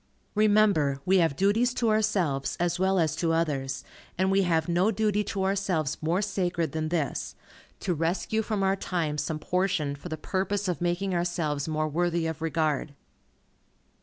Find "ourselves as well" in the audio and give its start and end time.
1.91-2.97